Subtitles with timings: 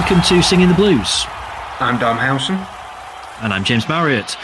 [0.00, 1.26] Welcome to Singing the Blues.
[1.78, 2.54] I'm Dom Howson.
[3.42, 4.34] And I'm James Marriott.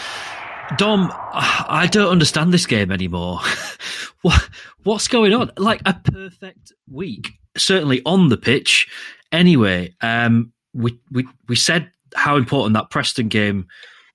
[0.77, 3.40] Dom, I don't understand this game anymore.
[4.21, 4.50] what,
[4.82, 5.50] what's going on?
[5.57, 8.86] Like a perfect week, certainly on the pitch.
[9.32, 13.66] Anyway, um, we, we, we said how important that Preston game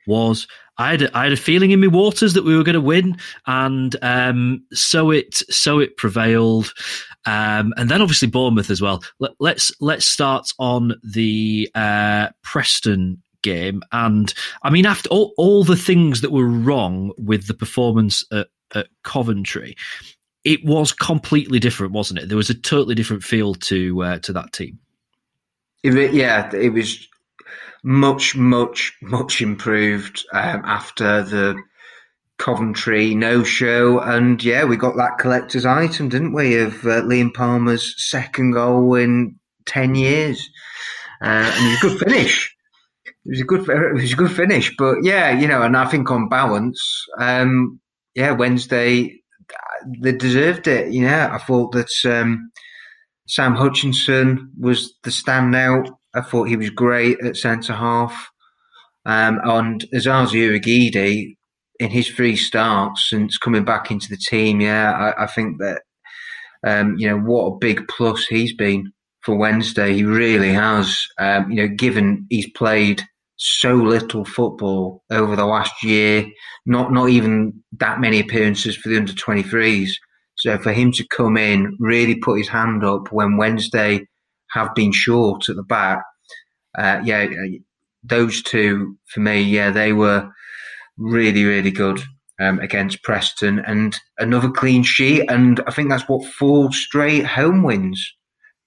[0.05, 0.47] was.
[0.81, 2.81] I had a, I had a feeling in my waters that we were going to
[2.81, 6.73] win, and um, so it so it prevailed.
[7.25, 9.03] Um, and then obviously Bournemouth as well.
[9.19, 15.33] Let, us let's, let's start on the uh, Preston game, and I mean after all,
[15.37, 19.75] all the things that were wrong with the performance at, at Coventry,
[20.43, 22.27] it was completely different, wasn't it?
[22.27, 24.79] There was a totally different feel to uh, to that team.
[25.83, 27.07] Yeah, it was
[27.83, 31.61] much, much, much improved um, after the
[32.37, 33.99] Coventry no show.
[33.99, 38.95] And yeah, we got that collector's item, didn't we, of uh, Liam Palmer's second goal
[38.95, 39.35] in
[39.67, 40.49] 10 years.
[41.21, 42.55] Uh, and it was a good finish.
[43.05, 44.75] It was a good, it was a good finish.
[44.75, 47.79] But yeah, you know, and I think on balance, um,
[48.15, 49.21] yeah, Wednesday,
[50.01, 50.91] they deserved it.
[50.91, 52.51] Yeah, I thought that um,
[53.27, 55.89] Sam Hutchinson was the standout.
[56.13, 58.29] I thought he was great at centre half.
[59.05, 61.35] Um, and Osaze Urhoghide,
[61.79, 65.81] in his three starts since coming back into the team, yeah, I, I think that
[66.65, 69.93] um, you know what a big plus he's been for Wednesday.
[69.93, 70.99] He really has.
[71.17, 73.01] Um, you know, given he's played
[73.37, 76.25] so little football over the last year,
[76.67, 79.99] not not even that many appearances for the under twenty threes.
[80.35, 84.07] So for him to come in, really put his hand up when Wednesday
[84.53, 86.03] have been short at the back.
[86.77, 87.27] Uh, yeah,
[88.03, 90.29] those two for me, yeah, they were
[90.97, 92.01] really, really good
[92.39, 95.29] um, against Preston and another clean sheet.
[95.29, 98.15] And I think that's what four straight home wins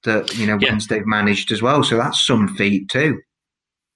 [0.05, 0.71] that you know yeah.
[0.71, 1.83] Wednesday've managed as well.
[1.83, 3.21] So that's some feat too.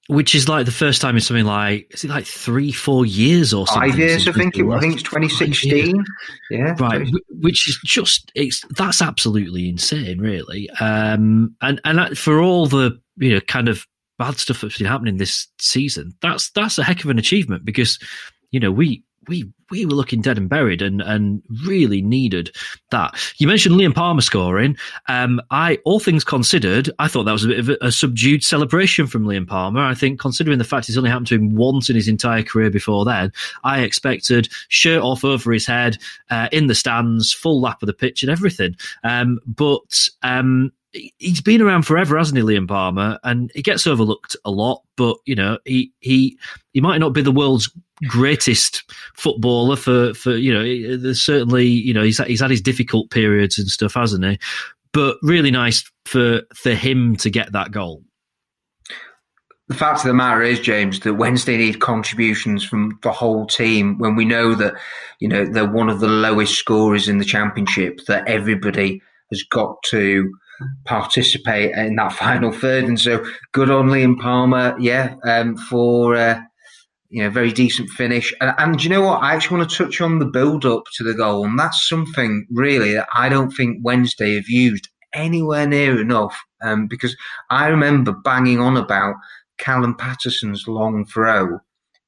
[0.08, 3.52] Which is like the first time in something like is it like three, four years
[3.52, 3.90] or something?
[3.90, 4.56] Five years, I think.
[4.56, 6.02] It, I think it's twenty sixteen.
[6.50, 7.06] Yeah, right.
[7.28, 10.70] Which is just it's that's absolutely insane, really.
[10.80, 13.86] Um, and and for all the you know kind of
[14.18, 17.98] bad stuff that's been happening this season, that's that's a heck of an achievement because
[18.50, 22.50] you know we we we were looking dead and buried and and really needed
[22.90, 23.14] that.
[23.36, 24.76] You mentioned Liam Palmer scoring.
[25.08, 28.42] Um, I all things considered, I thought that was a bit of a, a, subdued
[28.42, 29.80] celebration from Liam Palmer.
[29.80, 32.70] I think considering the fact it's only happened to him once in his entire career
[32.70, 33.32] before then,
[33.64, 35.98] I expected shirt off over his head
[36.30, 38.76] uh, in the stands, full lap of the pitch and everything.
[39.04, 43.18] Um, but um, he's been around forever, hasn't he, Liam Palmer?
[43.22, 46.38] And he gets overlooked a lot, but you know, he he
[46.72, 47.70] he might not be the world's
[48.06, 48.84] greatest
[49.14, 50.96] footballer for for you know.
[50.96, 54.38] There's certainly you know he's he's had his difficult periods and stuff, hasn't he?
[54.92, 58.02] But really nice for for him to get that goal.
[59.68, 63.98] The fact of the matter is, James, that Wednesday need contributions from the whole team
[63.98, 64.72] when we know that,
[65.20, 69.76] you know, they're one of the lowest scorers in the championship, that everybody has got
[69.90, 70.32] to
[70.84, 72.84] participate in that final third.
[72.84, 76.40] And so good on Liam Palmer, yeah, um, for uh,
[77.08, 78.34] you know very decent finish.
[78.40, 79.22] And, and you know what?
[79.22, 82.46] I actually want to touch on the build up to the goal, and that's something
[82.50, 86.38] really that I don't think Wednesday have used anywhere near enough.
[86.60, 87.16] Um, because
[87.50, 89.14] I remember banging on about
[89.58, 91.60] Callum Paterson's long throw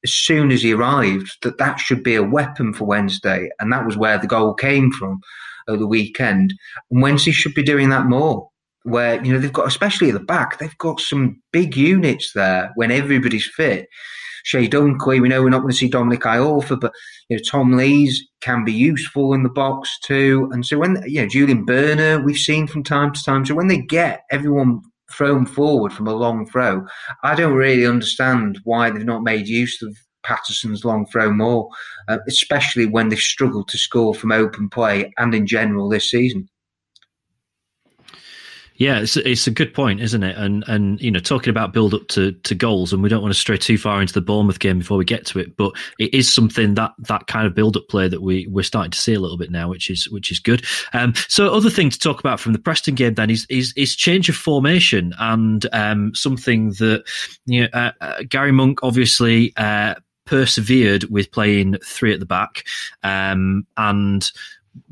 [0.03, 3.87] as soon as he arrived that that should be a weapon for Wednesday, and that
[3.87, 5.21] was where the goal came from
[5.77, 6.55] the weekend.
[6.91, 8.49] And Wednesday should be doing that more.
[8.85, 12.73] Where you know they've got, especially at the back, they've got some big units there
[12.77, 13.89] when everybody's fit.
[14.45, 16.93] Chey Dunkley, we know we're not going to see Dominic Iorfa, but
[17.28, 20.49] you know Tom Lees can be useful in the box too.
[20.53, 23.45] And so when you know Julian Börner, we've seen from time to time.
[23.45, 24.81] So when they get everyone
[25.13, 26.87] thrown forward from a long throw,
[27.23, 29.97] I don't really understand why they've not made use of
[30.30, 31.68] Paterson's long throw more,
[32.09, 36.48] uh, especially when they've struggled to score from open play and in general this season.
[38.80, 40.38] Yeah, it's it's a good point, isn't it?
[40.38, 43.34] And and you know, talking about build up to, to goals, and we don't want
[43.34, 46.15] to stray too far into the Bournemouth game before we get to it, but it
[46.15, 49.12] is something that that kind of build up play that we we're starting to see
[49.12, 50.65] a little bit now, which is which is good.
[50.94, 53.94] Um, so other thing to talk about from the Preston game then is is, is
[53.94, 57.04] change of formation and um, something that
[57.44, 59.53] you know uh, uh, Gary Monk obviously.
[59.59, 59.97] Uh,
[60.30, 62.65] persevered with playing three at the back,
[63.03, 64.30] um, and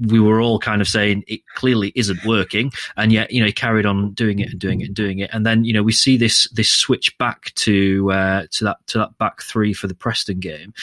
[0.01, 3.53] we were all kind of saying it clearly isn't working, and yet you know he
[3.53, 5.93] carried on doing it and doing it and doing it, and then you know we
[5.93, 9.95] see this this switch back to uh, to that to that back three for the
[9.95, 10.75] Preston game,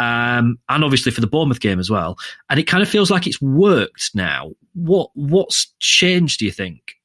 [0.00, 2.18] um, and obviously for the Bournemouth game as well,
[2.48, 4.50] and it kind of feels like it's worked now.
[4.74, 6.40] What what's changed?
[6.40, 6.96] Do you think?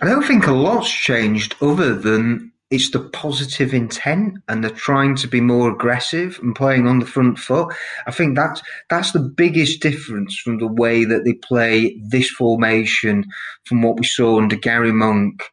[0.00, 5.16] I don't think a lot's changed other than it's the positive intent and they're trying
[5.16, 7.74] to be more aggressive and playing on the front foot.
[8.06, 13.24] I think that's that's the biggest difference from the way that they play this formation
[13.64, 15.44] from what we saw under Gary Monk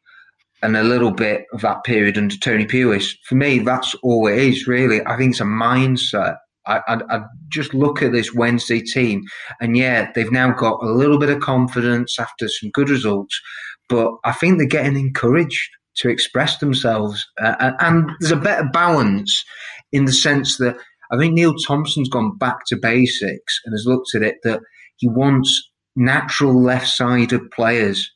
[0.61, 3.15] and a little bit of that period under Tony Pulis.
[3.23, 5.05] For me, that's all it is really.
[5.05, 6.37] I think it's a mindset.
[6.67, 9.23] I, I, I just look at this Wednesday team,
[9.61, 13.39] and yeah, they've now got a little bit of confidence after some good results,
[13.87, 17.25] but I think they're getting encouraged to express themselves.
[17.41, 19.43] Uh, and there's a better balance
[19.91, 20.77] in the sense that
[21.11, 24.61] I think Neil Thompson's gone back to basics and has looked at it that
[24.97, 28.11] he wants natural left-sided players,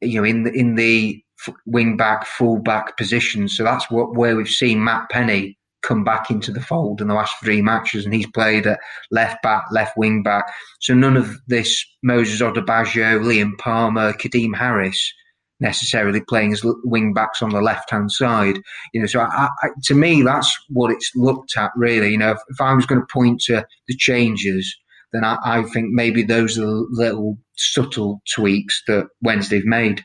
[0.00, 1.22] you know, in the, in the
[1.66, 3.48] wing back, full back position.
[3.48, 7.14] So that's what where we've seen Matt Penney come back into the fold in the
[7.14, 8.78] last three matches, and he's played at
[9.10, 10.44] left back, left wing back.
[10.80, 15.12] So none of this Moses Odubajo, Liam Palmer, Kadeem Harris
[15.62, 18.58] necessarily playing as wing backs on the left hand side.
[18.92, 22.10] You know, so I, I, to me, that's what it's looked at really.
[22.10, 24.76] You know, if, if I was going to point to the changes,
[25.12, 30.04] then I, I, think maybe those are the little subtle tweaks that Wednesday've made.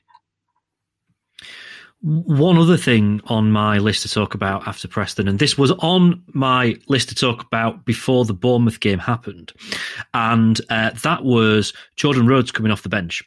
[2.01, 6.23] One other thing on my list to talk about after Preston, and this was on
[6.27, 9.51] my list to talk about before the Bournemouth game happened,
[10.13, 13.23] and uh, that was Jordan Rhodes coming off the bench.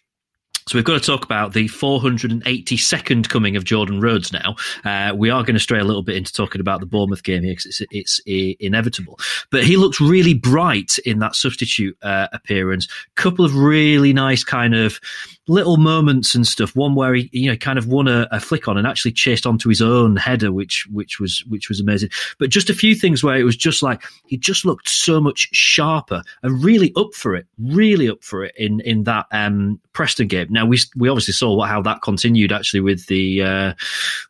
[0.69, 4.57] So we've got to talk about the 482nd coming of Jordan Rhodes now.
[4.85, 7.43] Uh, we are going to stray a little bit into talking about the Bournemouth game
[7.43, 9.19] here because it's, it's, inevitable.
[9.51, 12.89] But he looked really bright in that substitute uh, appearance.
[13.17, 15.01] Couple of really nice kind of
[15.51, 16.77] little moments and stuff.
[16.77, 19.47] One where he, you know, kind of won a, a, flick on and actually chased
[19.47, 22.11] onto his own header, which which was which was amazing.
[22.39, 25.49] But just a few things where it was just like he just looked so much
[25.53, 30.29] sharper and really up for it, really up for it in in that um, Preston
[30.29, 30.47] game.
[30.51, 33.75] Now we we obviously saw what, how that continued actually with the uh,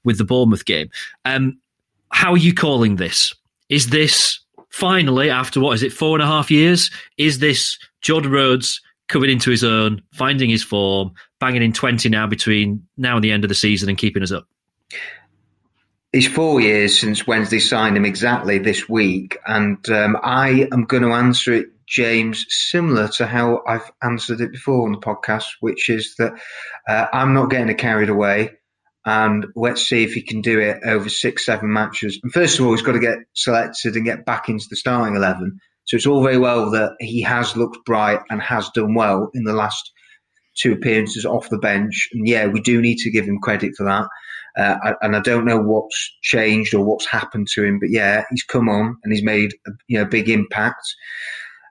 [0.05, 0.91] with the Bournemouth game.
[1.27, 1.59] Um,
[2.11, 3.35] how are you calling this?
[3.69, 4.41] Is this
[4.71, 6.91] finally after what is it four and a half years?
[7.19, 8.81] Is this Jordan Rhodes?
[9.11, 13.33] Coming into his own, finding his form, banging in 20 now between now and the
[13.33, 14.47] end of the season and keeping us up?
[16.13, 19.39] It's four years since Wednesday signed him exactly this week.
[19.47, 24.53] And um, I am going to answer it, James, similar to how I've answered it
[24.53, 26.33] before on the podcast, which is that
[26.89, 28.53] uh, I'm not getting carried away.
[29.05, 32.19] And let's see if he can do it over six, seven matches.
[32.23, 35.17] And first of all, he's got to get selected and get back into the starting
[35.17, 35.59] 11.
[35.91, 39.43] So it's all very well that he has looked bright and has done well in
[39.43, 39.91] the last
[40.57, 42.09] two appearances off the bench.
[42.13, 44.07] And yeah, we do need to give him credit for that.
[44.57, 48.45] Uh, and I don't know what's changed or what's happened to him, but yeah, he's
[48.45, 50.83] come on and he's made a you know big impact.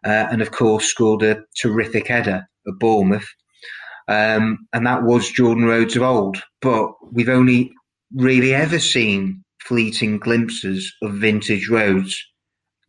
[0.03, 3.27] Uh, and of course, scored a terrific header at Bournemouth.
[4.09, 6.43] Um, and that was Jordan Rhodes of old.
[6.61, 7.71] But we've only
[8.13, 12.21] really ever seen fleeting glimpses of vintage Rhodes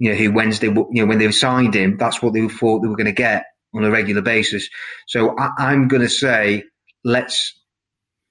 [0.00, 2.88] you know, who Wednesday, you know, when they signed him, that's what they thought they
[2.88, 4.68] were going to get on a regular basis.
[5.06, 6.64] So I, am going to say,
[7.04, 7.54] let's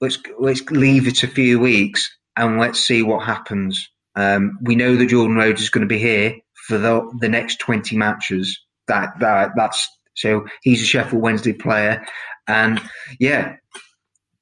[0.00, 3.88] let's let's leave it a few weeks and let's see what happens.
[4.16, 6.34] Um, we know that Jordan Rhodes is going to be here
[6.66, 8.58] for the the next 20 matches.
[8.88, 12.04] That that that's so he's a Sheffield Wednesday player,
[12.48, 12.82] and
[13.20, 13.54] yeah,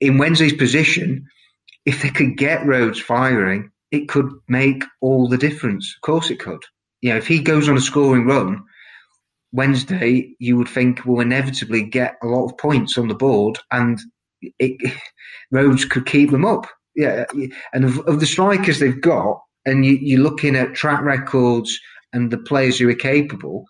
[0.01, 1.27] in Wednesday's position,
[1.85, 5.95] if they could get Rhodes firing, it could make all the difference.
[5.95, 6.65] Of course, it could
[7.01, 8.63] you know, if he goes on a scoring run
[9.53, 13.99] Wednesday, you would think will inevitably get a lot of points on the board, and
[14.59, 14.93] it,
[15.51, 16.67] Rhodes could keep them up.
[16.95, 17.25] Yeah,
[17.73, 21.79] and of, of the strikers they've got, and you, you're looking at track records
[22.13, 23.65] and the players who are capable.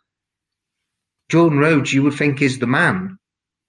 [1.31, 3.19] Jordan Rhodes, you would think, is the man,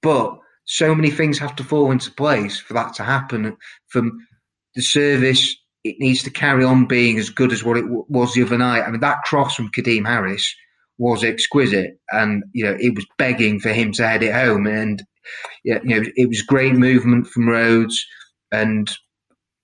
[0.02, 3.58] but so many things have to fall into place for that to happen.
[3.88, 4.26] From
[4.76, 8.34] the service it needs to carry on being as good as what it w- was
[8.34, 8.82] the other night.
[8.82, 10.54] I mean, that cross from Kadeem Harris
[10.98, 14.68] was exquisite, and you know it was begging for him to head it home.
[14.68, 15.02] And
[15.64, 18.06] you know it was great movement from Rhodes,
[18.52, 18.90] and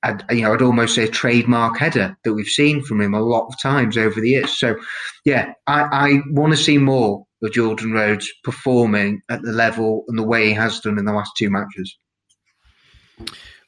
[0.03, 3.21] I'd, you know I'd almost say a trademark header that we've seen from him a
[3.21, 4.57] lot of times over the years.
[4.57, 4.77] So
[5.25, 10.17] yeah, I, I want to see more of Jordan Rhodes performing at the level and
[10.17, 11.97] the way he has done in the last two matches.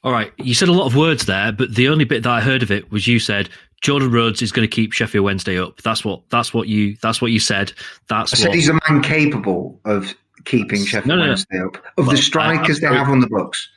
[0.04, 2.40] All right, you said a lot of words there, but the only bit that I
[2.40, 3.48] heard of it was you said
[3.80, 5.82] Jordan Rhodes is going to keep Sheffield Wednesday up.
[5.82, 7.72] That's what that's what you that's what you said.
[8.08, 10.14] That's I said what, he's a man capable of
[10.44, 13.28] keeping Sheffield no, no, Wednesday up of well, the strikers I, they have on the
[13.28, 13.68] books.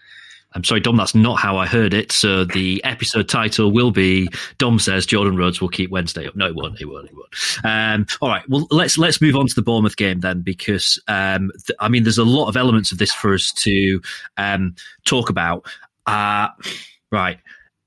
[0.53, 0.97] I'm sorry, Dom.
[0.97, 2.11] That's not how I heard it.
[2.11, 6.47] So the episode title will be "Dom says Jordan Rhodes will keep Wednesday up." No,
[6.47, 6.81] it won't.
[6.81, 7.07] It won't.
[7.07, 7.29] It won't.
[7.63, 8.43] Um, all right.
[8.49, 12.03] Well, let's let's move on to the Bournemouth game then, because um, th- I mean,
[12.03, 14.01] there's a lot of elements of this for us to
[14.37, 14.75] um,
[15.05, 15.65] talk about.
[16.05, 16.49] Uh,
[17.11, 17.39] right.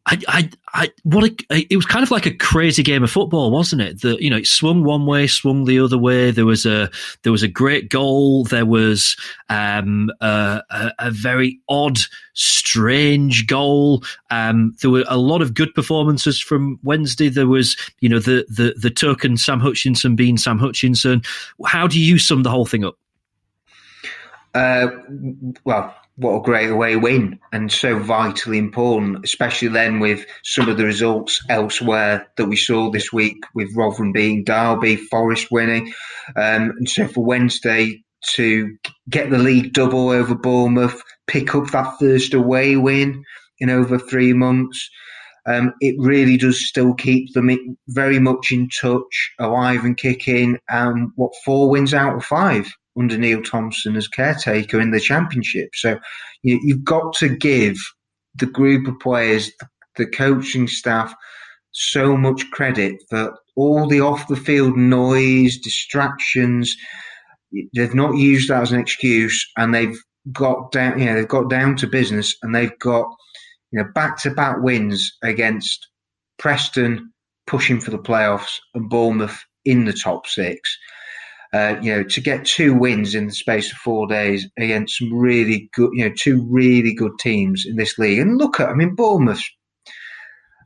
[0.07, 3.51] I, I, I, what a, it was kind of like a crazy game of football,
[3.51, 4.03] wasn't it?
[4.03, 6.31] That you know, it swung one way, swung the other way.
[6.31, 6.91] There was a,
[7.23, 8.45] there was a great goal.
[8.45, 9.17] There was
[9.49, 11.97] um, a, a, a very odd,
[12.35, 14.05] strange goal.
[14.31, 17.31] Um, there were a lot of good performances from Wednesday.
[17.31, 21.23] There was, you know, the the the token Sam Hutchinson being Sam Hutchinson.
[21.65, 22.99] How do you sum the whole thing up?
[24.53, 24.89] Uh,
[25.65, 30.77] well, what a great away win and so vitally important, especially then with some of
[30.77, 35.93] the results elsewhere that we saw this week with Rotherham being Derby, Forest winning.
[36.37, 38.05] Um, and so for Wednesday
[38.35, 38.77] to
[39.09, 43.25] get the league double over Bournemouth, pick up that first away win
[43.59, 44.89] in over three months.
[45.47, 50.59] Um, it really does still keep them very much in touch, alive and kicking.
[50.69, 52.73] And what four wins out of five?
[52.99, 55.71] Under Neil Thompson as caretaker in the championship.
[55.75, 55.99] So
[56.43, 57.77] you, you've got to give
[58.37, 59.51] the group of players,
[59.97, 61.15] the coaching staff,
[61.73, 66.77] so much credit for all the off the field noise, distractions.
[67.75, 69.99] They've not used that as an excuse, and they've
[70.33, 70.99] got down.
[70.99, 73.07] You know, they've got down to business, and they've got
[73.71, 75.89] you know back to back wins against
[76.39, 77.13] Preston,
[77.47, 80.77] pushing for the playoffs, and Bournemouth in the top six.
[81.55, 85.15] Uh, you know, to get two wins in the space of four days against some
[85.15, 88.19] really good, you know, two really good teams in this league.
[88.19, 89.49] And look at, I mean, Bournemouth's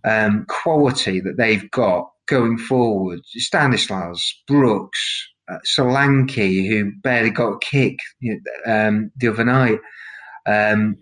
[0.02, 3.21] um, quality that they've got going forward.
[3.26, 9.80] Stanislas, Brooks, uh, Solanke, who barely got a kick you know, um, the other night.
[10.47, 10.97] Um,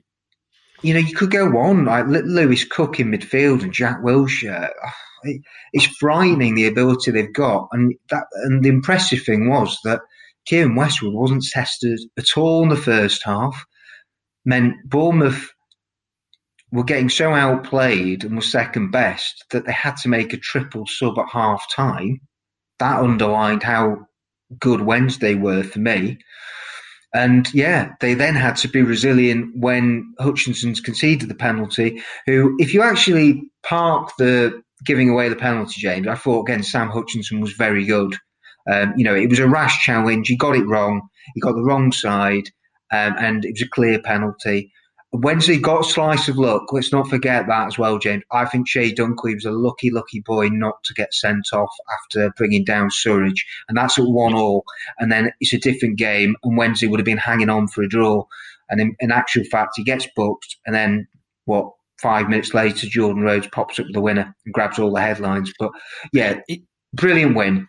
[0.83, 4.69] you know, you could go on like Lewis Cook in midfield and Jack Wilshere.
[4.85, 4.90] Oh,
[5.73, 7.68] it's frightening the ability they've got.
[7.73, 10.00] And that and the impressive thing was that
[10.50, 13.64] Keiren Westwood wasn't tested at all in the first half.
[14.45, 15.50] Meant Bournemouth
[16.73, 20.87] were getting so outplayed and were second best that they had to make a triple
[20.87, 22.21] sub at half time.
[22.78, 24.06] That underlined how
[24.59, 26.18] good Wednesday were for me.
[27.14, 32.02] And yeah, they then had to be resilient when Hutchinson's conceded the penalty.
[32.26, 36.90] Who, if you actually park the giving away the penalty, James, I thought again Sam
[36.90, 38.16] Hutchinson was very good.
[38.71, 40.28] Um, you know, it was a rash challenge.
[40.28, 41.09] He got it wrong.
[41.35, 42.49] He got the wrong side,
[42.92, 44.73] um, and it was a clear penalty.
[45.12, 46.73] Wednesday got a slice of luck.
[46.73, 48.25] Let's not forget that as well, James.
[48.33, 52.30] I think Chey Dunkley was a lucky, lucky boy not to get sent off after
[52.37, 54.64] bringing down Surridge, and that's at one all.
[54.99, 57.88] And then it's a different game, and Wednesday would have been hanging on for a
[57.88, 58.25] draw.
[58.68, 61.06] And in, in actual fact, he gets booked, and then
[61.45, 65.00] what five minutes later, Jordan Rhodes pops up with the winner and grabs all the
[65.00, 65.52] headlines.
[65.58, 65.70] But
[66.12, 66.60] yeah, it,
[66.94, 67.68] brilliant win.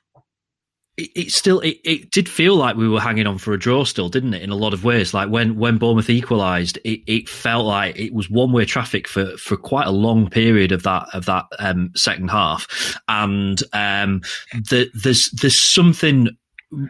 [0.97, 3.83] It, it still it, it did feel like we were hanging on for a draw
[3.83, 7.29] still didn't it in a lot of ways like when when Bournemouth equalised it, it
[7.29, 11.07] felt like it was one way traffic for for quite a long period of that
[11.13, 16.29] of that um, second half and um, the, there's there's something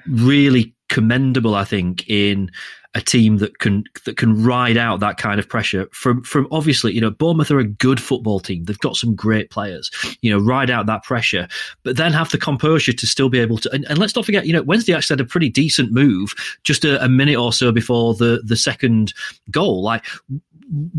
[0.08, 2.51] really commendable I think in
[2.96, 6.94] a team that can that can ride out that kind of pressure from from obviously
[6.94, 8.63] you know Bournemouth are a good football team.
[8.63, 9.91] They've got some great players
[10.22, 11.48] you know ride out that pressure
[11.84, 14.48] but then have the composure to still be able to and, and let's not forget
[14.48, 17.72] you know Wednesday actually had a pretty decent move just a, a minute or so
[17.72, 19.13] before the the second
[19.51, 19.84] goal.
[19.84, 20.06] Like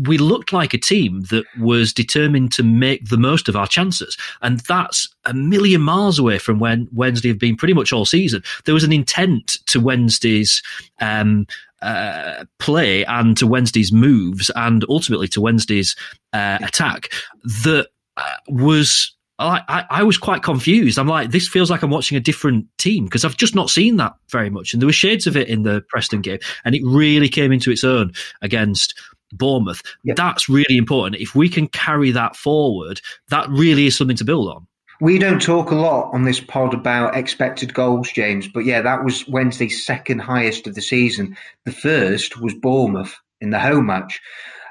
[0.01, 4.17] we looked like a team that was determined to make the most of our chances.
[4.41, 8.43] And that's a million miles away from when Wednesday have been pretty much all season.
[8.65, 10.61] There was an intent to Wednesday's
[11.01, 11.45] um,
[11.81, 15.95] uh, play and to Wednesday's moves and ultimately to Wednesday's
[16.33, 17.11] uh, attack
[17.43, 20.99] that uh, was I, I, I, was quite confused.
[20.99, 23.95] I'm like, this feels like I'm watching a different team because I've just not seen
[23.95, 24.73] that very much.
[24.73, 27.71] And there were shades of it in the Preston game, and it really came into
[27.71, 28.11] its own
[28.41, 28.99] against
[29.33, 29.81] Bournemouth.
[30.03, 31.21] That's really important.
[31.21, 34.67] If we can carry that forward, that really is something to build on.
[35.01, 39.05] We don't talk a lot on this pod about expected goals, James, but yeah, that
[39.05, 41.37] was Wednesday's second highest of the season.
[41.63, 44.19] The first was Bournemouth in the home match.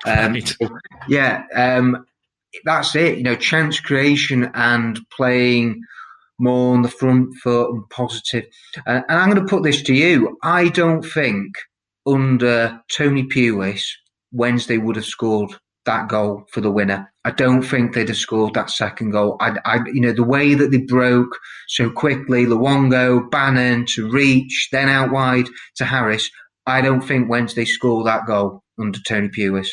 [0.06, 0.56] Um, right.
[1.08, 2.04] Yeah, um,
[2.64, 3.16] that's it.
[3.16, 5.80] You know, chance creation and playing
[6.38, 8.44] more on the front foot and positive.
[8.86, 10.36] Uh, and I'm going to put this to you.
[10.42, 11.54] I don't think
[12.06, 13.84] under Tony Pulis,
[14.32, 15.52] Wednesday would have scored
[15.86, 17.10] that goal for the winner.
[17.24, 19.36] I don't think they'd have scored that second goal.
[19.40, 24.68] I, I, you know, the way that they broke so quickly, Luongo, Bannan to Reach,
[24.70, 26.30] then out wide to Harris.
[26.66, 29.68] I don't think Wednesday scored that goal under Tony Pulis.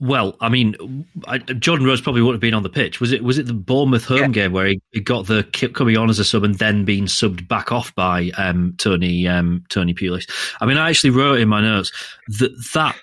[0.00, 3.00] Well, I mean, I, Jordan Rhodes probably wouldn't have been on the pitch.
[3.00, 3.22] Was it?
[3.22, 4.28] Was it the Bournemouth home yeah.
[4.28, 7.04] game where he, he, got the kip coming on as a sub and then being
[7.04, 10.28] subbed back off by um, Tony um, Tony Pulis?
[10.62, 11.92] I mean, I actually wrote in my notes
[12.38, 12.96] that that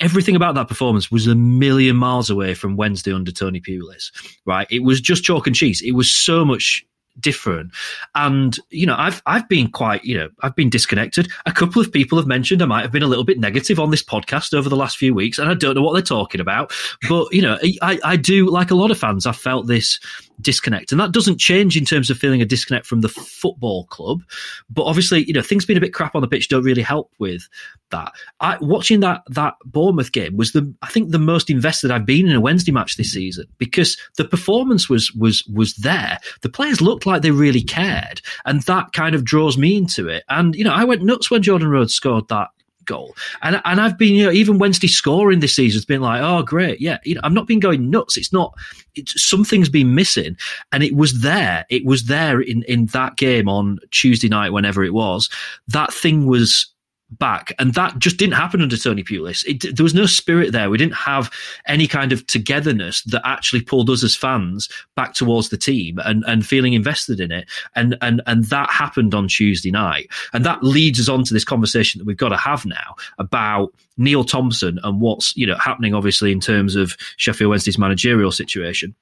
[0.00, 4.10] everything about that performance was a million miles away from Wednesday under Tony Pulis,
[4.46, 4.66] right?
[4.70, 5.80] It was just chalk and cheese.
[5.82, 6.84] It was so much
[7.20, 7.72] different.
[8.14, 11.28] And you know, I've I've been quite you know I've been disconnected.
[11.46, 13.90] A couple of people have mentioned I might have been a little bit negative on
[13.90, 16.72] this podcast over the last few weeks, and I don't know what they're talking about.
[17.08, 19.26] But you know, I I do like a lot of fans.
[19.26, 20.00] I felt this
[20.40, 20.92] disconnect.
[20.92, 24.22] And that doesn't change in terms of feeling a disconnect from the football club.
[24.68, 27.12] But obviously, you know, things being a bit crap on the pitch don't really help
[27.18, 27.48] with
[27.90, 28.12] that.
[28.40, 32.28] I, watching that that Bournemouth game was the I think the most invested I've been
[32.28, 36.18] in a Wednesday match this season because the performance was was was there.
[36.42, 40.24] The players looked like they really cared, and that kind of draws me into it.
[40.28, 42.48] And you know, I went nuts when Jordan Rhodes scored that
[42.84, 43.14] goal.
[43.42, 46.42] And and I've been, you know, even Wednesday scoring this season has been like, oh
[46.42, 46.98] great, yeah.
[47.04, 48.16] You know, I've not been going nuts.
[48.16, 48.54] It's not
[48.94, 50.36] it's something's been missing.
[50.72, 51.64] And it was there.
[51.70, 55.28] It was there in, in that game on Tuesday night, whenever it was.
[55.68, 56.66] That thing was
[57.10, 57.52] back.
[57.58, 59.44] And that just didn't happen under Tony Pulis.
[59.46, 60.70] It, there was no spirit there.
[60.70, 61.30] We didn't have
[61.66, 66.24] any kind of togetherness that actually pulled us as fans back towards the team and,
[66.26, 67.48] and feeling invested in it.
[67.74, 70.08] And, and, and that happened on Tuesday night.
[70.32, 73.72] And that leads us on to this conversation that we've got to have now about
[73.96, 78.94] Neil Thompson and what's, you know, happening obviously in terms of Sheffield Wednesday's managerial situation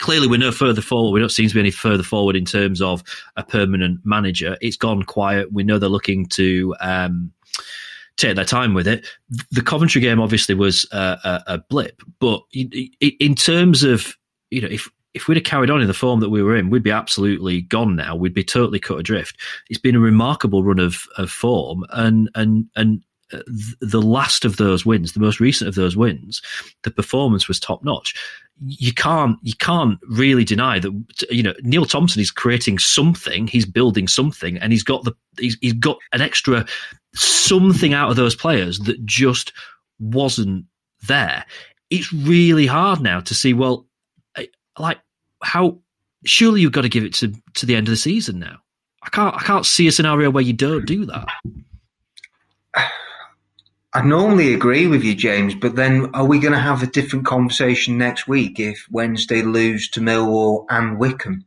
[0.00, 1.12] clearly we're no further forward.
[1.12, 3.04] We don't seem to be any further forward in terms of
[3.36, 4.56] a permanent manager.
[4.60, 5.52] It's gone quiet.
[5.52, 7.32] We know they're looking to um,
[8.20, 9.06] take their time with it.
[9.50, 14.14] The Coventry game obviously was a, a, a blip, but in terms of
[14.50, 16.70] you know if if we'd have carried on in the form that we were in,
[16.70, 18.14] we'd be absolutely gone now.
[18.14, 19.36] We'd be totally cut adrift.
[19.68, 23.02] It's been a remarkable run of, of form, and and and
[23.32, 23.40] uh,
[23.80, 26.42] the last of those wins, the most recent of those wins,
[26.82, 28.14] the performance was top notch
[28.60, 30.92] you can't you can't really deny that
[31.30, 35.56] you know Neil Thompson is creating something he's building something and he's got the he's,
[35.60, 36.66] he's got an extra
[37.14, 39.52] something out of those players that just
[39.98, 40.64] wasn't
[41.06, 41.44] there
[41.90, 43.86] it's really hard now to see well
[44.78, 44.98] like
[45.42, 45.78] how
[46.24, 48.58] surely you've got to give it to to the end of the season now
[49.02, 51.28] i can't i can't see a scenario where you don't do that
[53.92, 57.26] I normally agree with you, James, but then are we going to have a different
[57.26, 61.44] conversation next week if Wednesday lose to Millwall and Wycombe?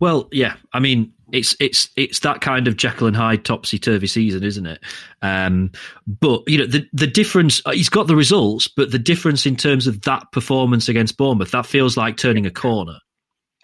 [0.00, 0.54] Well, yeah.
[0.72, 4.66] I mean, it's it's it's that kind of Jekyll and Hyde topsy turvy season, isn't
[4.66, 4.80] it?
[5.22, 5.72] Um,
[6.06, 7.60] but you know, the the difference.
[7.64, 11.50] Uh, he's got the results, but the difference in terms of that performance against Bournemouth,
[11.50, 12.98] that feels like turning a corner.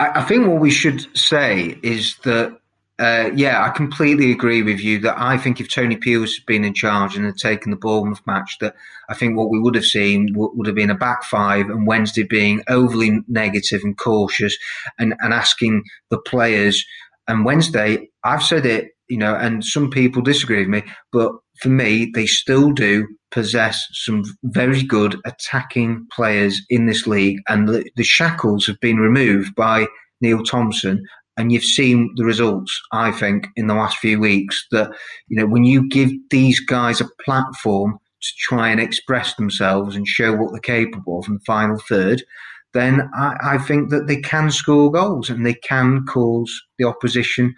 [0.01, 2.59] I, I think what we should say is that
[2.99, 6.65] uh, yeah, I completely agree with you that I think if Tony Pulis had been
[6.65, 8.75] in charge and had taken the Bournemouth match, that
[9.09, 11.87] I think what we would have seen would, would have been a back five and
[11.87, 14.57] Wednesday being overly negative and cautious
[14.99, 16.85] and, and asking the players.
[17.29, 21.69] And Wednesday, I've said it, you know, and some people disagree with me, but for
[21.69, 27.89] me, they still do possess some very good attacking players in this league, and the,
[27.97, 29.87] the shackles have been removed by
[30.21, 31.05] Neil Thompson.
[31.37, 34.91] And you've seen the results, I think, in the last few weeks that,
[35.29, 40.05] you know, when you give these guys a platform to try and express themselves and
[40.05, 42.25] show what they're capable of in the final third,
[42.75, 47.55] then I, I think that they can score goals and they can cause the opposition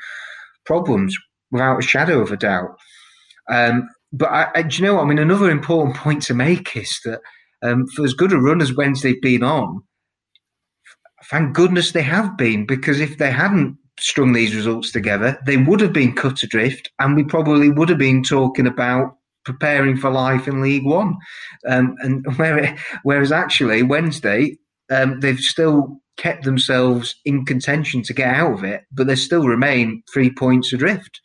[0.64, 1.16] problems
[1.50, 2.76] without a shadow of a doubt.
[3.48, 5.04] Um, but I, I, do you know what?
[5.04, 7.20] I mean, another important point to make is that
[7.62, 9.82] um, for as good a run as Wednesday's been on,
[11.30, 15.80] thank goodness they have been, because if they hadn't strung these results together, they would
[15.80, 20.46] have been cut adrift, and we probably would have been talking about preparing for life
[20.48, 21.16] in League One.
[21.68, 24.56] Um, and where, whereas actually Wednesday,
[24.90, 29.46] um, they've still kept themselves in contention to get out of it, but they still
[29.46, 31.20] remain three points adrift.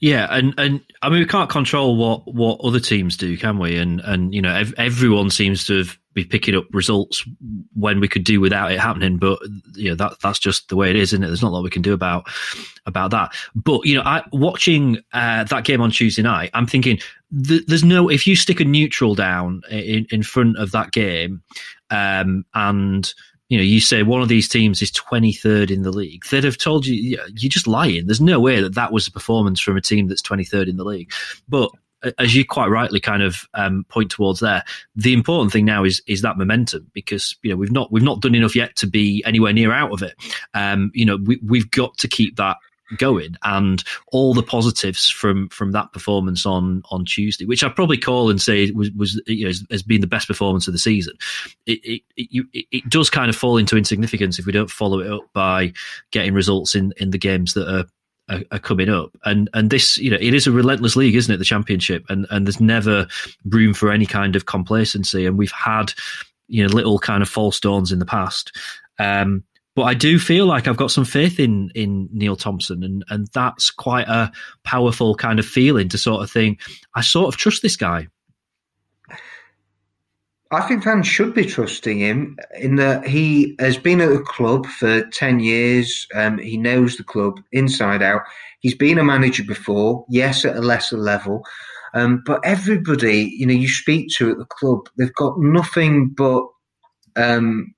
[0.00, 3.76] Yeah, and and I mean we can't control what what other teams do, can we?
[3.76, 7.24] And and you know ev- everyone seems to have be picking up results
[7.74, 9.18] when we could do without it happening.
[9.18, 9.38] But
[9.74, 11.28] you know that that's just the way it is, isn't it?
[11.28, 12.26] There's not a lot we can do about
[12.86, 13.34] about that.
[13.54, 16.98] But you know, I, watching uh, that game on Tuesday night, I'm thinking
[17.46, 21.42] th- there's no if you stick a neutral down in in front of that game,
[21.90, 23.12] um, and
[23.48, 26.58] you know, you say one of these teams is 23rd in the league, they'd have
[26.58, 28.06] told you, you're just lying.
[28.06, 30.84] There's no way that that was a performance from a team that's 23rd in the
[30.84, 31.12] league.
[31.48, 31.70] But
[32.18, 36.02] as you quite rightly kind of um, point towards there, the important thing now is
[36.06, 39.22] is that momentum because you know we've not we've not done enough yet to be
[39.24, 40.14] anywhere near out of it.
[40.54, 42.56] Um, you know, we, we've got to keep that
[42.96, 47.98] going and all the positives from from that performance on on Tuesday, which I probably
[47.98, 51.14] call and say was was you know, has, been the best performance of the season.
[51.66, 55.10] It it, it it does kind of fall into insignificance if we don't follow it
[55.10, 55.72] up by
[56.10, 57.86] getting results in in the games that are
[58.28, 61.32] are, are, coming up, and and this you know it is a relentless league, isn't
[61.32, 61.38] it?
[61.38, 63.06] The championship, and and there's never
[63.44, 65.92] room for any kind of complacency, and we've had
[66.48, 68.56] you know little kind of false dawns in the past.
[68.98, 69.44] Um,
[69.76, 73.28] but I do feel like I've got some faith in in Neil Thompson, and and
[73.34, 74.32] that's quite a
[74.64, 76.60] powerful kind of feeling to sort of think
[76.94, 78.08] I sort of trust this guy.
[80.50, 84.64] I think fans should be trusting him in that he has been at the club
[84.66, 86.06] for 10 years.
[86.14, 88.22] Um, he knows the club inside out.
[88.60, 91.44] He's been a manager before, yes, at a lesser level.
[91.94, 96.44] Um, but everybody, you know, you speak to at the club, they've got nothing but
[97.16, 97.74] um,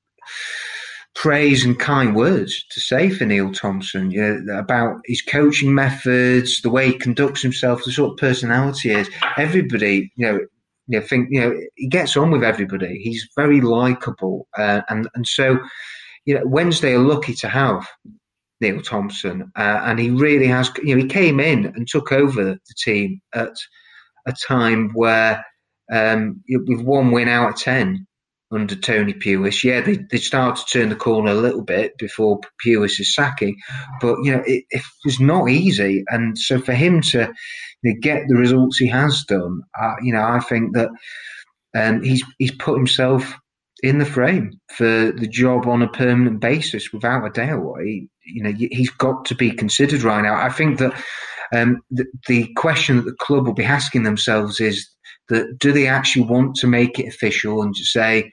[1.18, 6.62] praise and kind words to say for Neil Thompson you know, about his coaching methods,
[6.62, 9.10] the way he conducts himself, the sort of personality he is.
[9.36, 10.38] Everybody, you know,
[10.86, 13.00] you know, think you know he gets on with everybody.
[13.00, 15.58] He's very likable, uh, and and so
[16.24, 17.84] you know Wednesday are lucky to have
[18.60, 20.70] Neil Thompson, uh, and he really has.
[20.84, 23.56] You know, he came in and took over the team at
[24.24, 25.44] a time where
[25.92, 28.06] um, with one win out of ten
[28.50, 29.62] under Tony Pulis.
[29.62, 33.56] Yeah, they, they started to turn the corner a little bit before Pulis' sacking,
[34.00, 36.04] but you know it, it, was not easy.
[36.08, 37.32] And so for him to
[37.82, 40.90] you know, get the results he has done, uh, you know, I think that
[41.76, 43.34] um, he's he's put himself
[43.82, 47.74] in the frame for the job on a permanent basis, without a doubt.
[47.82, 50.34] He, you know, he's got to be considered right now.
[50.34, 51.00] I think that
[51.52, 54.88] um, the, the question that the club will be asking themselves is
[55.28, 58.30] that do they actually want to make it official and just say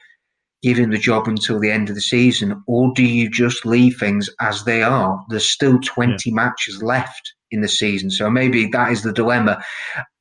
[0.66, 3.98] give him the job until the end of the season, or do you just leave
[4.00, 5.24] things as they are?
[5.30, 6.34] There's still 20 yeah.
[6.34, 9.64] matches left in the season, so maybe that is the dilemma,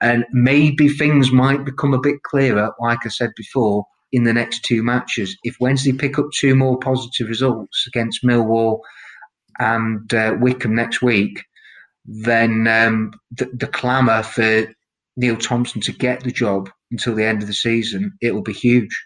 [0.02, 2.72] and maybe things might become a bit clearer.
[2.78, 6.78] Like I said before, in the next two matches, if Wednesday pick up two more
[6.78, 8.80] positive results against Millwall
[9.58, 11.42] and uh, Wycombe next week,
[12.04, 14.66] then um, the, the clamour for
[15.16, 18.52] Neil Thompson to get the job until the end of the season, it will be
[18.52, 19.04] huge.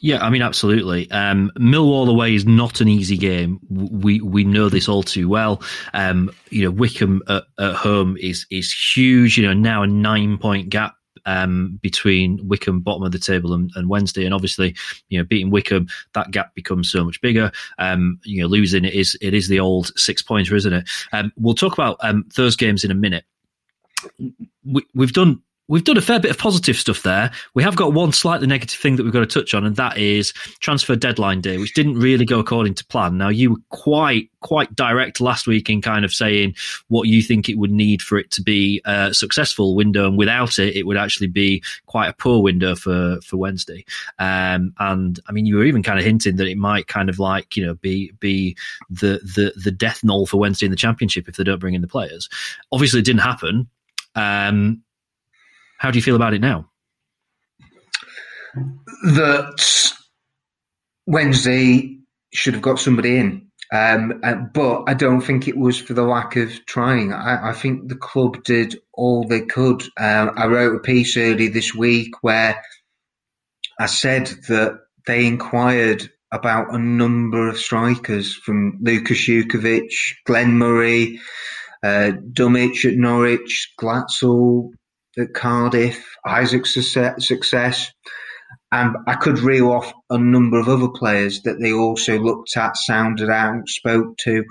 [0.00, 1.10] Yeah, I mean, absolutely.
[1.10, 3.58] Um, Millwall away is not an easy game.
[3.70, 5.62] We we know this all too well.
[5.94, 9.38] Um, you know, Wycombe at, at, home is is huge.
[9.38, 10.94] You know, now a nine point gap
[11.24, 14.76] um, between Wycombe, bottom of the table and, and, Wednesday, and obviously,
[15.08, 17.50] you know, beating Wycombe, that gap becomes so much bigger.
[17.78, 20.88] Um, you know, losing it is it is the old six pointer, isn't it?
[21.12, 23.24] Um, we'll talk about um, those games in a minute
[24.64, 27.30] we, we've done we've done a fair bit of positive stuff there.
[27.54, 29.98] We have got one slightly negative thing that we've got to touch on, and that
[29.98, 33.18] is transfer deadline day, which didn't really go according to plan.
[33.18, 36.54] Now, you were quite quite direct last week in kind of saying
[36.86, 40.58] what you think it would need for it to be a successful window, and without
[40.58, 43.84] it, it would actually be quite a poor window for for Wednesday.
[44.18, 47.18] Um, and I mean, you were even kind of hinting that it might kind of
[47.18, 48.56] like you know be be
[48.90, 51.82] the the the death knell for Wednesday in the championship if they don't bring in
[51.82, 52.28] the players.
[52.72, 53.68] Obviously, it didn't happen.
[54.16, 54.82] Um,
[55.78, 56.70] how do you feel about it now?
[59.04, 59.92] That
[61.06, 61.98] Wednesday
[62.32, 63.46] should have got somebody in.
[63.72, 67.12] Um, uh, but I don't think it was for the lack of trying.
[67.12, 69.82] I, I think the club did all they could.
[69.98, 72.62] Um, I wrote a piece early this week where
[73.78, 81.20] I said that they inquired about a number of strikers from Lukas Jutkiewicz, Glenn Murray,
[81.86, 84.70] uh, Dummich at Norwich, Glatzel
[85.16, 87.92] at Cardiff, Isaac Success.
[88.72, 92.76] And I could reel off a number of other players that they also looked at,
[92.76, 94.44] sounded out, spoke to.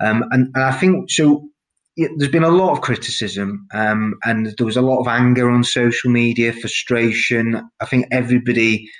[0.00, 1.48] Um, and, and, I think so.
[1.96, 5.64] there's been a lot of criticism, um, and there was a lot of anger on
[5.64, 7.68] social media, frustration.
[7.80, 8.90] I think everybody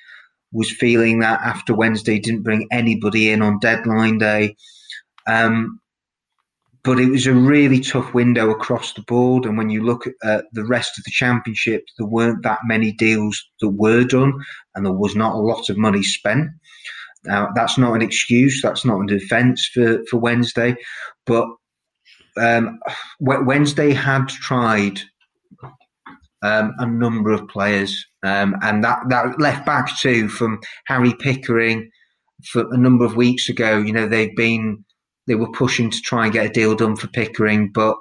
[0.53, 4.57] was feeling that after Wednesday didn't bring anybody in on deadline day.
[5.27, 5.81] Um,
[6.85, 9.47] but it was a really tough window across the board.
[9.47, 12.93] And when you look at uh, the rest of the championship, there weren't that many
[12.93, 14.35] deals that were done,
[14.75, 16.51] and there was not a lot of money spent.
[17.25, 18.61] Now, that's not an excuse.
[18.63, 20.77] That's not a defence for, for Wednesday.
[21.25, 21.47] But
[22.37, 22.79] um,
[23.19, 25.01] Wednesday had tried
[26.43, 31.91] um, a number of players, um, and that, that left back too from Harry Pickering
[32.45, 33.79] for a number of weeks ago.
[33.79, 34.85] You know, they've been
[35.27, 37.71] they were pushing to try and get a deal done for Pickering.
[37.73, 37.97] But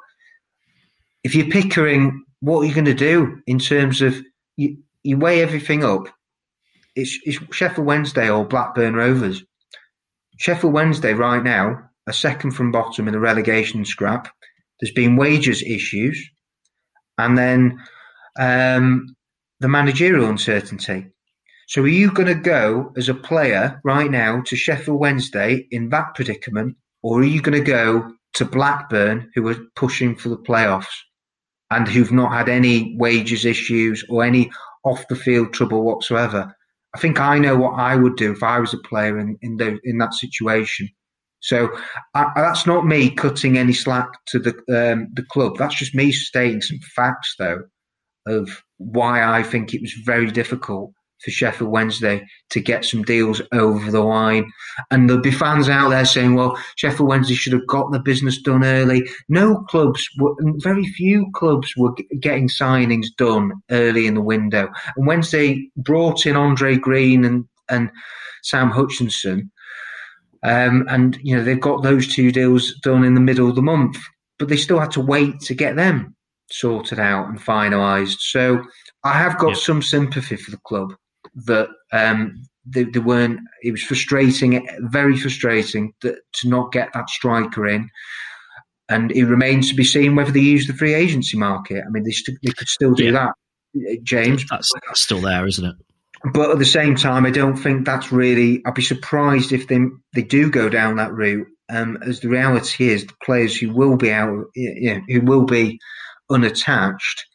[1.24, 4.22] if you're Pickering, what are you going to do in terms of
[4.58, 6.08] you, you weigh everything up?
[6.96, 9.44] It's, it's Sheffield Wednesday or Blackburn Rovers.
[10.38, 14.28] Sheffield Wednesday right now are second from bottom in the relegation scrap.
[14.80, 16.30] There's been wages issues,
[17.18, 17.80] and then
[18.38, 19.16] um,
[19.60, 21.08] the managerial uncertainty.
[21.68, 25.90] So, are you going to go as a player right now to Sheffield Wednesday in
[25.90, 30.38] that predicament or are you going to go to Blackburn, who are pushing for the
[30.38, 30.88] playoffs
[31.70, 34.52] and who've not had any wages issues or any
[34.84, 36.54] off the field trouble whatsoever.
[36.96, 39.58] I think I know what I would do if I was a player in in,
[39.58, 40.90] the, in that situation.
[41.40, 41.70] So
[42.14, 45.58] I, that's not me cutting any slack to the um, the club.
[45.58, 47.64] That's just me stating some facts, though,
[48.28, 50.92] of why I think it was very difficult
[51.24, 54.52] for Sheffield Wednesday to get some deals over the line.
[54.92, 58.42] And there'll be fans out there saying, well, Sheffield Wednesday should have got the business
[58.42, 59.08] done early.
[59.30, 64.70] No clubs, were, very few clubs were getting signings done early in the window.
[64.98, 67.90] And Wednesday brought in Andre Green and, and
[68.44, 69.52] Sam Hutchinson.
[70.44, 73.62] Um, and, you know, they've got those two deals done in the middle of the
[73.62, 73.98] month,
[74.38, 76.18] but they still had to wait to get them
[76.52, 78.20] sorted out and finalised.
[78.20, 78.62] So
[79.06, 79.58] I have got yep.
[79.58, 80.94] some sympathy for the club
[81.36, 83.40] that um, they, they, weren't.
[83.62, 87.90] It was frustrating, very frustrating that, to not get that striker in.
[88.90, 91.84] And it remains to be seen whether they use the free agency market.
[91.86, 93.32] I mean, they, st- they could still do yeah.
[93.74, 94.46] that, James.
[94.50, 95.76] That's, that's still there, isn't it?
[96.32, 98.62] But at the same time, I don't think that's really.
[98.66, 99.80] I'd be surprised if they
[100.14, 101.48] they do go down that route.
[101.70, 105.46] Um, as the reality is, the players who will be out, you know, who will
[105.46, 105.80] be
[106.30, 107.26] unattached,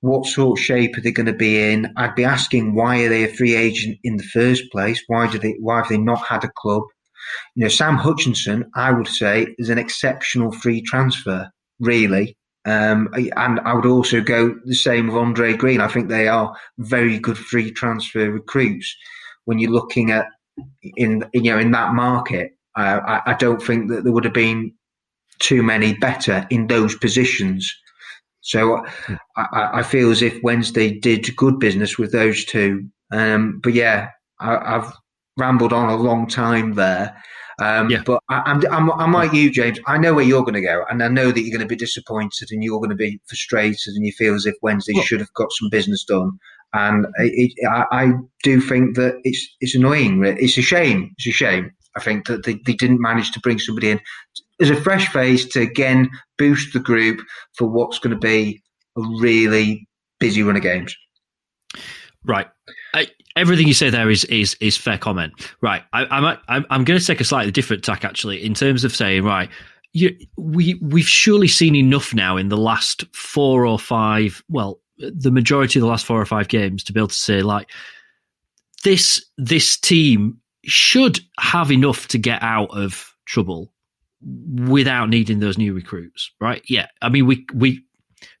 [0.00, 1.92] what sort of shape are they going to be in?
[1.96, 5.02] I'd be asking why are they a free agent in the first place?
[5.06, 5.56] Why do they?
[5.60, 6.82] Why have they not had a club?
[7.54, 12.36] You know, Sam Hutchinson, I would say, is an exceptional free transfer, really.
[12.66, 15.80] Um, and I would also go the same with Andre Green.
[15.80, 18.94] I think they are very good free transfer recruits.
[19.44, 20.26] When you're looking at
[20.96, 24.34] in you know in that market, uh, I, I don't think that there would have
[24.34, 24.72] been
[25.38, 27.74] too many better in those positions.
[28.42, 28.84] So
[29.36, 32.88] I, I, feel as if Wednesday did good business with those two.
[33.12, 34.92] Um, but yeah, I, have
[35.36, 37.16] rambled on a long time there.
[37.60, 38.02] Um, yeah.
[38.04, 39.78] But I, am I'm, I'm, I'm like you, James.
[39.86, 41.76] I know where you're going to go, and I know that you're going to be
[41.76, 45.20] disappointed and you're going to be frustrated, and you feel as if Wednesday well, should
[45.20, 46.38] have got some business done.
[46.72, 50.24] And it, it, I, I, do think that it's it's annoying.
[50.24, 51.10] It's a shame.
[51.18, 51.72] It's a shame.
[51.96, 54.00] I think that they, they didn't manage to bring somebody in
[54.60, 57.20] as a fresh face to again boost the group
[57.56, 58.62] for what's going to be
[58.96, 60.96] a really busy run of games.
[62.24, 62.46] Right.
[62.94, 65.32] I, everything you say there is is is fair comment.
[65.62, 65.82] Right.
[65.92, 68.94] I, I'm I'm, I'm going to take a slightly different tack actually in terms of
[68.94, 69.48] saying right.
[69.92, 74.40] You, we we've surely seen enough now in the last four or five.
[74.48, 77.42] Well, the majority of the last four or five games to be able to say
[77.42, 77.70] like
[78.84, 83.72] this this team should have enough to get out of trouble
[84.22, 86.62] without needing those new recruits, right?
[86.68, 87.84] Yeah, I mean, we we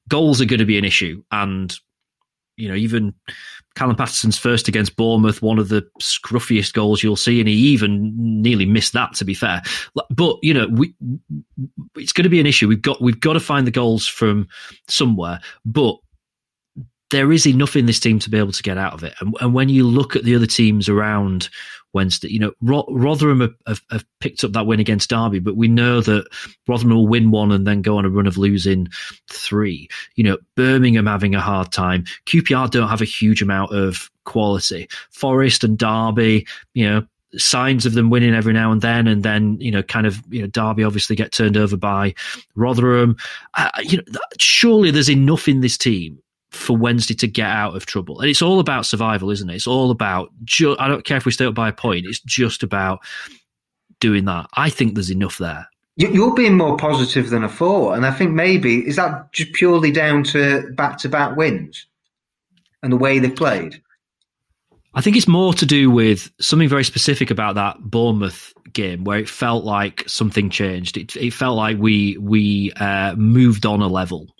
[0.08, 1.74] goals are going to be an issue, and
[2.56, 3.14] you know, even
[3.74, 8.12] Callum Paterson's first against Bournemouth, one of the scruffiest goals you'll see, and he even
[8.16, 9.14] nearly missed that.
[9.14, 9.62] To be fair,
[10.10, 10.94] but you know, we
[11.96, 12.68] it's going to be an issue.
[12.68, 14.48] We've got we've got to find the goals from
[14.88, 15.96] somewhere, but
[17.10, 19.14] there is enough in this team to be able to get out of it.
[19.20, 21.48] And, and when you look at the other teams around
[21.92, 22.28] Wednesday.
[22.28, 26.00] You know, Rotherham have, have, have, picked up that win against Derby, but we know
[26.00, 26.26] that
[26.68, 28.88] Rotherham will win one and then go on a run of losing
[29.28, 29.88] three.
[30.14, 32.04] You know, Birmingham having a hard time.
[32.26, 34.88] QPR don't have a huge amount of quality.
[35.10, 39.56] Forest and Derby, you know, signs of them winning every now and then, and then
[39.60, 42.14] you know, kind of you know, Derby obviously get turned over by
[42.54, 43.16] Rotherham.
[43.54, 46.20] Uh, you know, surely there's enough in this team
[46.50, 48.20] for Wednesday to get out of trouble.
[48.20, 49.54] And it's all about survival, isn't it?
[49.54, 52.20] It's all about, ju- I don't care if we stay up by a point, it's
[52.20, 53.00] just about
[54.00, 54.46] doing that.
[54.54, 55.68] I think there's enough there.
[55.96, 57.92] You're being more positive than I thought.
[57.92, 61.86] And I think maybe, is that just purely down to back to back wins
[62.82, 63.82] and the way they've played?
[64.94, 69.18] I think it's more to do with something very specific about that Bournemouth game where
[69.18, 70.96] it felt like something changed.
[70.96, 74.34] It, it felt like we we uh, moved on a level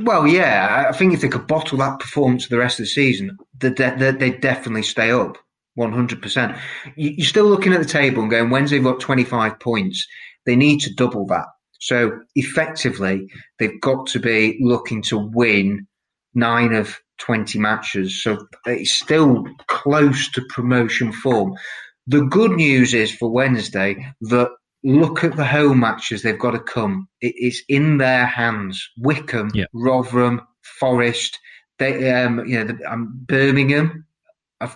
[0.00, 2.90] well, yeah, I think if they could bottle that performance for the rest of the
[2.90, 5.38] season, they they definitely stay up,
[5.74, 6.56] one hundred percent.
[6.96, 10.06] You're still looking at the table and going, Wednesday they've got twenty five points,
[10.46, 11.46] they need to double that.
[11.80, 15.86] So effectively, they've got to be looking to win
[16.34, 18.22] nine of twenty matches.
[18.22, 21.54] So it's still close to promotion form.
[22.06, 24.48] The good news is for Wednesday that
[24.84, 27.08] look at the home matches they've got to come.
[27.20, 28.88] It is in their hands.
[28.98, 29.68] Wycombe, yep.
[29.72, 31.38] Rotherham, Forest,
[31.78, 34.06] they, um, you know, the, um, Birmingham.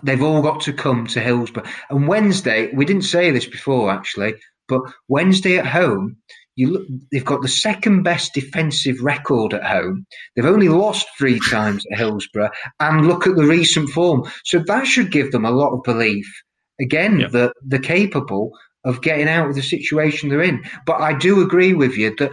[0.05, 1.65] They've all got to come to Hillsborough.
[1.91, 4.35] And Wednesday, we didn't say this before actually,
[4.69, 6.19] but Wednesday at home,
[6.55, 10.07] you look, they've got the second best defensive record at home.
[10.35, 14.31] They've only lost three times at Hillsborough, and look at the recent form.
[14.45, 16.27] So that should give them a lot of belief
[16.81, 17.31] again yep.
[17.33, 18.53] that they're capable
[18.85, 20.63] of getting out of the situation they're in.
[20.87, 22.33] But I do agree with you that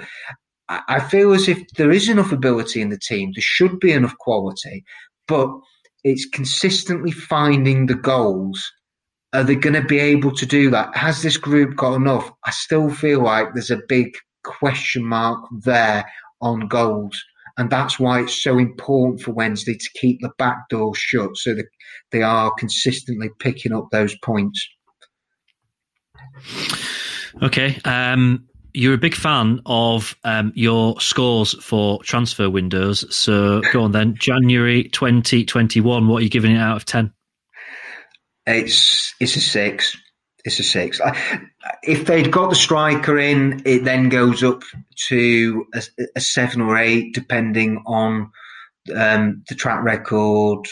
[0.69, 3.31] I feel as if there is enough ability in the team.
[3.33, 4.83] There should be enough quality,
[5.27, 5.49] but
[6.03, 8.71] it's consistently finding the goals.
[9.33, 10.95] Are they going to be able to do that?
[10.95, 12.31] Has this group got enough?
[12.45, 16.05] I still feel like there's a big question mark there
[16.41, 17.23] on goals.
[17.57, 21.53] And that's why it's so important for Wednesday to keep the back door shut so
[21.55, 21.67] that
[22.11, 24.67] they are consistently picking up those points.
[27.41, 27.79] Okay.
[27.85, 33.03] Um, you're a big fan of um, your scores for transfer windows.
[33.15, 34.15] So go on then.
[34.15, 37.11] January 2021, what are you giving it out of 10?
[38.45, 39.97] It's, it's a six.
[40.45, 41.01] It's a six.
[41.83, 44.63] If they'd got the striker in, it then goes up
[45.07, 45.83] to a,
[46.15, 48.31] a seven or eight, depending on
[48.95, 50.65] um, the track record,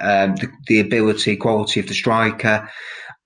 [0.00, 2.68] um, the, the, ability, quality of the striker.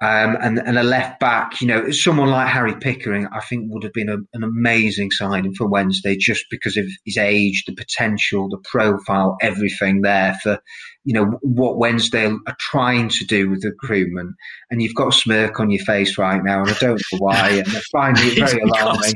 [0.00, 3.82] Um, and, and a left back, you know, someone like Harry Pickering, I think would
[3.82, 8.48] have been a, an amazing signing for Wednesday just because of his age, the potential,
[8.48, 10.61] the profile, everything there for
[11.09, 14.37] you know what Wednesday are trying to do with recruitment,
[14.71, 17.49] and you've got a smirk on your face right now, and I don't know why,
[17.49, 19.14] and I find it very alarming.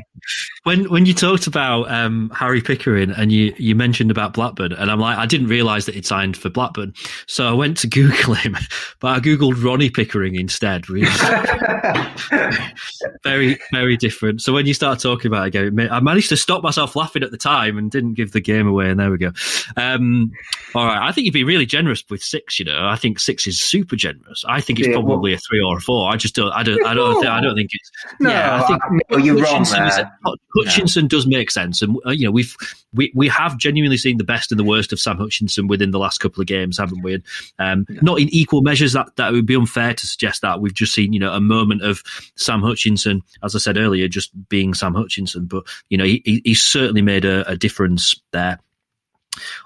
[0.63, 4.89] When when you talked about um, Harry Pickering and you you mentioned about Blackburn, and
[4.89, 6.95] I'm like, I didn't realise that he'd signed for Blackburn,
[7.27, 8.57] so I went to Google him,
[8.99, 10.85] but I googled Ronnie Pickering instead.
[13.23, 14.41] Very very different.
[14.41, 17.29] So when you start talking about it again, I managed to stop myself laughing at
[17.29, 19.31] the time and didn't give the game away, and there we go.
[19.77, 20.31] Um,
[20.73, 22.59] all right, I think you'd be really generous generous with six.
[22.59, 24.43] You know, I think six is super generous.
[24.47, 26.11] I think it's yeah, probably well, a three or a four.
[26.11, 26.51] I just don't.
[26.51, 26.83] I don't.
[26.85, 27.15] I don't.
[27.15, 27.91] Think, I don't think it's.
[28.19, 29.89] No, yeah, I think no, you're Hutchinson wrong.
[29.89, 31.07] Is, Hutchinson no.
[31.09, 32.55] does make sense, and uh, you know we've
[32.93, 35.99] we we have genuinely seen the best and the worst of Sam Hutchinson within the
[35.99, 37.15] last couple of games, haven't we?
[37.15, 37.23] And,
[37.59, 37.99] um, yeah.
[38.01, 38.93] Not in equal measures.
[38.93, 41.81] That that would be unfair to suggest that we've just seen you know a moment
[41.81, 42.01] of
[42.35, 45.45] Sam Hutchinson, as I said earlier, just being Sam Hutchinson.
[45.45, 48.59] But you know he, he's certainly made a, a difference there.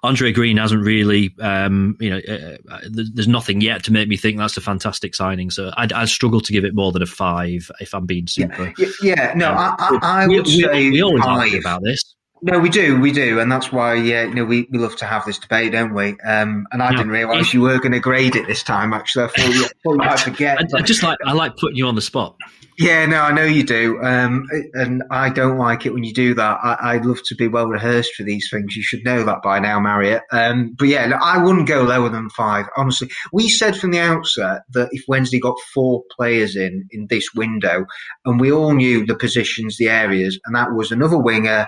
[0.03, 4.17] Andre Green hasn't really, um, you know, uh, uh there's nothing yet to make me
[4.17, 5.49] think that's a fantastic signing.
[5.49, 8.73] So I, I struggle to give it more than a five if I'm being super.
[8.77, 12.15] Yeah, yeah no, um, I, I, would we, say we, always argue about this.
[12.43, 15.05] No, we do, we do, and that's why yeah, you know, we, we love to
[15.05, 16.19] have this debate, don't we?
[16.19, 18.93] Um, and I didn't realise you were going to grade it this time.
[18.93, 20.59] Actually, I thought you, thought you might forget.
[20.59, 22.35] I, I just like I like putting you on the spot.
[22.79, 26.35] Yeah, no, I know you do, um, and I don't like it when you do
[26.35, 26.59] that.
[26.61, 28.75] I, would love to be well rehearsed for these things.
[28.75, 30.21] You should know that by now, Marriott.
[30.31, 32.67] Um, but yeah, I wouldn't go lower than five.
[32.77, 37.33] Honestly, we said from the outset that if Wednesday got four players in in this
[37.33, 37.87] window,
[38.25, 41.67] and we all knew the positions, the areas, and that was another winger,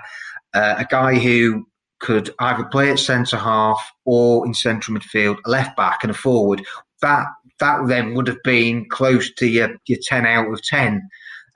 [0.53, 1.65] uh, a guy who
[1.99, 6.13] could either play at centre half or in central midfield, a left back and a
[6.13, 6.63] forward.
[7.01, 7.25] That
[7.59, 11.01] that then would have been close to your, your 10 out of 10.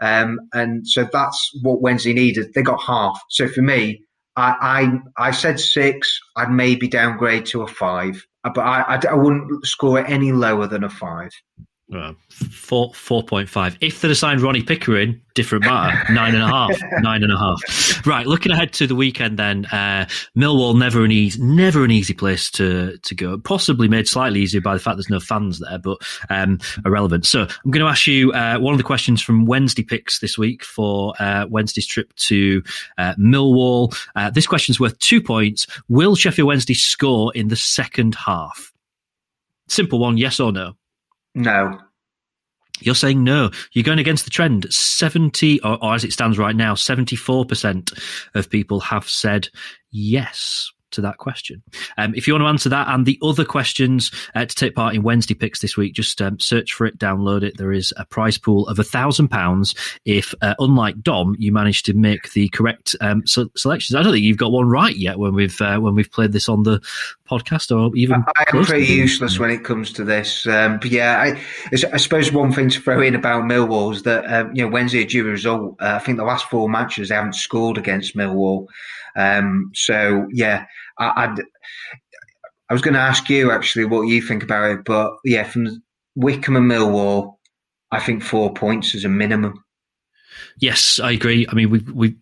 [0.01, 2.53] Um, and so that's what Wednesday needed.
[2.53, 3.21] They got half.
[3.29, 4.03] So for me,
[4.35, 6.19] I, I, I said six.
[6.35, 10.67] I'd maybe downgrade to a five, but I, I, I wouldn't score it any lower
[10.67, 11.31] than a five.
[11.93, 13.77] Uh, four four point five.
[13.81, 16.13] If they'd assigned Ronnie Pickering, different matter.
[16.13, 16.71] Nine and a half.
[17.01, 18.07] Nine and a half.
[18.07, 18.25] Right.
[18.25, 22.49] Looking ahead to the weekend, then uh, Millwall never an easy, never an easy place
[22.51, 23.37] to to go.
[23.37, 25.97] Possibly made slightly easier by the fact there's no fans there, but
[26.29, 27.25] um, irrelevant.
[27.25, 30.37] So I'm going to ask you uh, one of the questions from Wednesday picks this
[30.37, 32.63] week for uh, Wednesday's trip to
[32.97, 33.95] uh, Millwall.
[34.15, 35.67] Uh, this question's worth two points.
[35.89, 38.73] Will Sheffield Wednesday score in the second half?
[39.67, 40.17] Simple one.
[40.17, 40.75] Yes or no.
[41.35, 41.79] No.
[42.81, 43.51] You're saying no.
[43.71, 44.71] You're going against the trend.
[44.73, 47.99] 70, or, or as it stands right now, 74%
[48.35, 49.49] of people have said
[49.91, 51.61] yes to that question.
[51.97, 54.95] Um, if you want to answer that and the other questions uh, to take part
[54.95, 57.57] in Wednesday picks this week, just um, search for it, download it.
[57.57, 61.83] There is a prize pool of a thousand pounds if, uh, unlike Dom, you manage
[61.83, 63.95] to make the correct um, so- selections.
[63.95, 66.49] I don't think you've got one right yet when we've uh, when we've played this
[66.49, 66.81] on the
[67.29, 68.23] podcast or even.
[68.35, 71.41] I, am pretty useless when it comes to this, um, but yeah, I,
[71.91, 75.05] I, suppose one thing to throw in about Millwall is that um, you know Wednesday
[75.05, 75.75] due result.
[75.79, 78.67] Uh, I think the last four matches they haven't scored against Millwall.
[79.15, 80.65] Um, so yeah,
[80.97, 81.39] I, I'd,
[82.69, 85.83] I was going to ask you actually what you think about it, but yeah, from
[86.15, 87.35] Wycombe and Millwall,
[87.91, 89.63] I think four points is a minimum.
[90.59, 91.45] Yes, I agree.
[91.49, 92.15] I mean, we've we've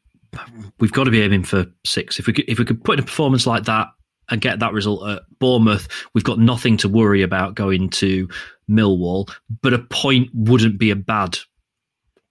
[0.79, 2.19] we've got to be aiming for six.
[2.19, 3.87] If we could, if we could put in a performance like that
[4.29, 8.27] and get that result at Bournemouth, we've got nothing to worry about going to
[8.69, 9.31] Millwall.
[9.61, 11.37] But a point wouldn't be a bad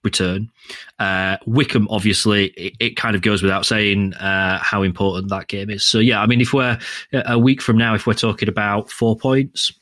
[0.02, 0.50] return.
[0.98, 5.70] Uh, Wycombe, obviously, it, it, kind of goes without saying uh, how important that game
[5.70, 5.84] is.
[5.84, 6.78] So, yeah, I mean, if we're
[7.12, 9.72] a week from now, if we're talking about four points,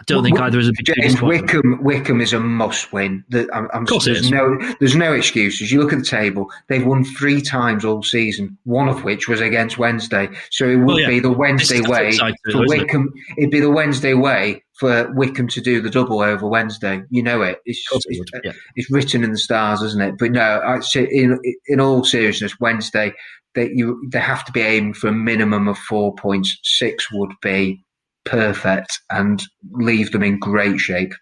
[0.00, 1.80] I don't think either is a big James Wickham.
[1.82, 3.24] Wycombe is a must-win.
[3.32, 5.70] I'm, I'm, of course, there's no there's no excuses.
[5.70, 8.58] You look at the table; they've won three times all season.
[8.64, 11.08] One of which was against Wednesday, so it would well, yeah.
[11.08, 13.12] be the Wednesday way for Wycombe.
[13.14, 13.42] It?
[13.42, 17.02] It'd be the Wednesday way for Wycombe to do the double over Wednesday.
[17.10, 17.60] You know it.
[17.64, 18.52] It's it's, yeah.
[18.74, 20.14] it's, written in the stars, isn't it?
[20.18, 23.14] But no, I in in all seriousness, Wednesday
[23.54, 26.58] they you they have to be aiming for a minimum of four points.
[26.62, 27.84] Six would be
[28.24, 31.12] perfect and leave them in great shape.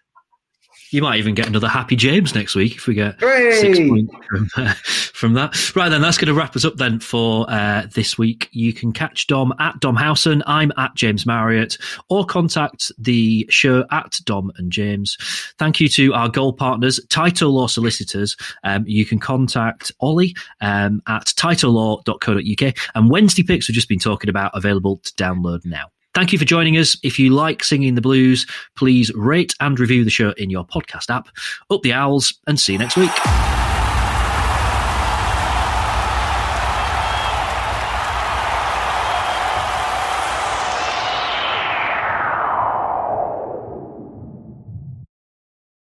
[0.93, 3.53] You might even get another Happy James next week if we get Hooray!
[3.53, 5.75] six points from, uh, from that.
[5.75, 8.47] Right then, that's going to wrap us up then for uh, this week.
[8.51, 10.43] You can catch Dom at Dom Howson.
[10.45, 11.79] I'm at James Marriott,
[12.09, 15.17] or contact the show at Dom and James.
[15.57, 18.37] Thank you to our goal partners, Title Law Solicitors.
[18.63, 22.75] Um, you can contact Ollie um, at titlelaw.co.uk.
[22.93, 25.87] And Wednesday picks we've just been talking about available to download now.
[26.13, 26.97] Thank you for joining us.
[27.03, 28.45] If you like singing the blues,
[28.75, 31.27] please rate and review the show in your podcast app.
[31.69, 33.72] Up the owls and see you next week.